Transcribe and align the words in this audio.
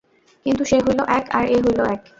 কিন্তু 0.45 0.63
সে 0.65 0.77
হইল 0.85 0.99
এক, 1.17 1.25
আর 1.37 1.45
এ 1.47 1.57
হইল 1.65 1.79
এক। 1.93 2.01